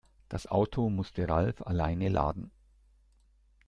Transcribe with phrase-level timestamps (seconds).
[0.29, 2.49] Das Auto musste Ralf alleine laden.